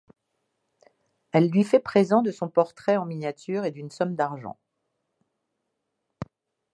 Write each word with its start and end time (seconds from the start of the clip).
Elle 1.31 1.49
lui 1.51 1.63
fait 1.63 1.77
présent 1.79 2.23
de 2.23 2.31
son 2.31 2.49
portrait 2.49 2.97
en 2.97 3.05
miniature 3.05 3.65
et 3.65 3.71
d'une 3.71 3.91
somme 3.91 4.15
d'argent. 4.15 4.57